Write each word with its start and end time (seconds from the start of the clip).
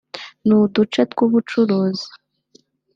n’uduce 0.45 1.01
tw’ubucuruzi 1.11 2.07